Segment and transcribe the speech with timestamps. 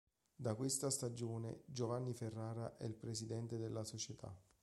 [0.35, 4.35] Da questa stagione Giovanni Ferrara è il presidente della società.